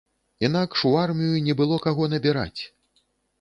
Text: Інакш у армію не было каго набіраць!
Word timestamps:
Інакш 0.47 0.85
у 0.89 0.93
армію 1.01 1.43
не 1.49 1.57
было 1.59 1.77
каго 1.85 2.09
набіраць! 2.15 2.59